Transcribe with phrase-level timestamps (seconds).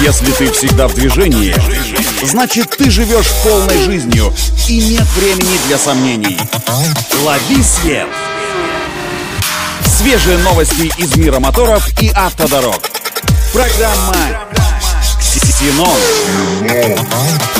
[0.00, 1.54] Если ты всегда в движении,
[2.24, 4.32] значит ты живешь полной жизнью
[4.68, 6.38] и нет времени для сомнений.
[7.24, 8.06] Лови свет!
[9.84, 12.80] Свежие новости из мира моторов и автодорог.
[13.52, 14.14] Программа
[15.20, 15.98] «Ксенон».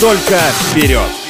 [0.01, 1.28] Только вперед!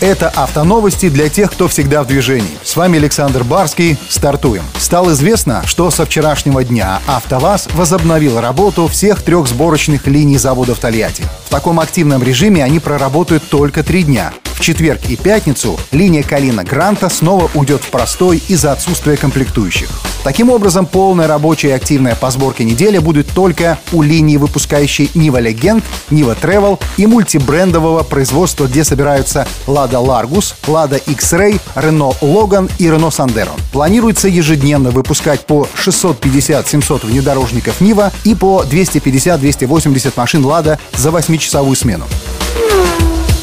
[0.00, 2.56] Это автоновости для тех, кто всегда в движении.
[2.62, 3.98] С вами Александр Барский.
[4.08, 4.62] Стартуем.
[4.78, 10.78] Стало известно, что со вчерашнего дня АвтоВАЗ возобновил работу всех трех сборочных линий завода в
[10.78, 11.22] Тольятти.
[11.44, 14.32] В таком активном режиме они проработают только три дня.
[14.60, 19.88] Четверг и пятницу линия Калина Гранта снова уйдет в простой из-за отсутствия комплектующих.
[20.22, 25.40] Таким образом, полная рабочая и активная по сборке неделя будет только у линии, выпускающей Нива
[25.40, 32.84] Legend, Нива Travel и мультибрендового производства, где собираются Lada Largus, Lada X-Ray, Renault Logan и
[32.84, 33.58] Renault Sandero.
[33.72, 42.04] Планируется ежедневно выпускать по 650-700 внедорожников Нива и по 250-280 машин Lada за 8-часовую смену.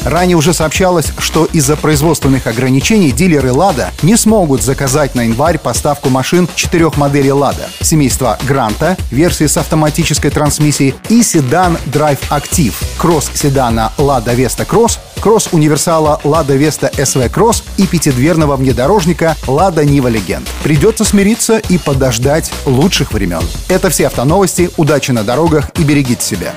[0.04, 6.08] Ранее уже сообщалось, что из-за производственных ограничений дилеры «Лада» не смогут заказать на январь поставку
[6.08, 13.92] машин четырех моделей «Лада» семейства «Гранта», версии с автоматической трансмиссией и седан Drive Active, кросс-седана
[13.98, 20.48] «Лада Веста Кросс», кросс-универсала «Лада Веста СВ Кросс» и пятидверного внедорожника «Лада Нива Легенд».
[20.62, 23.42] Придется смириться и подождать лучших времен.
[23.68, 24.70] Это все автоновости.
[24.76, 26.54] Удачи на дорогах и берегите себя.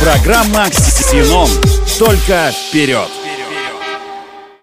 [0.00, 1.48] Программа «Ксенон».
[1.98, 3.25] Только вперед!